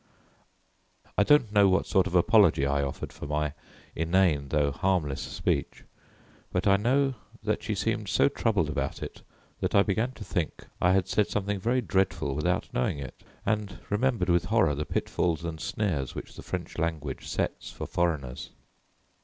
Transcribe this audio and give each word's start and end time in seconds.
I 1.15 1.21
don't 1.21 1.51
know 1.51 1.69
what 1.69 1.85
sort 1.85 2.07
of 2.07 2.15
an 2.15 2.19
apology 2.21 2.65
I 2.65 2.81
offered 2.81 3.13
for 3.13 3.27
my 3.27 3.53
inane, 3.95 4.47
though 4.49 4.71
harmless 4.71 5.21
speech, 5.21 5.83
but 6.51 6.65
I 6.65 6.75
know 6.75 7.13
that 7.43 7.61
she 7.61 7.75
seemed 7.75 8.09
so 8.09 8.27
troubled 8.27 8.67
about 8.67 9.03
it 9.03 9.21
that 9.59 9.75
I 9.75 9.83
began 9.83 10.13
to 10.13 10.23
think 10.23 10.65
I 10.81 10.93
had 10.93 11.07
said 11.07 11.27
something 11.27 11.59
very 11.59 11.81
dreadful 11.81 12.33
without 12.33 12.67
knowing 12.73 12.97
it, 12.97 13.21
and 13.45 13.77
remembered 13.91 14.29
with 14.29 14.45
horror 14.45 14.73
the 14.73 14.85
pitfalls 14.85 15.43
and 15.45 15.61
snares 15.61 16.15
which 16.15 16.35
the 16.35 16.41
French 16.41 16.79
language 16.79 17.27
sets 17.27 17.69
for 17.69 17.85
foreigners. 17.85 18.49